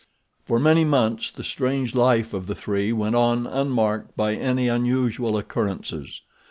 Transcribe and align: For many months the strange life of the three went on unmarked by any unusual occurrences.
For 0.45 0.57
many 0.57 0.83
months 0.83 1.29
the 1.29 1.43
strange 1.43 1.93
life 1.93 2.33
of 2.33 2.47
the 2.47 2.55
three 2.55 2.91
went 2.91 3.13
on 3.13 3.45
unmarked 3.45 4.17
by 4.17 4.33
any 4.33 4.67
unusual 4.67 5.37
occurrences. 5.37 6.21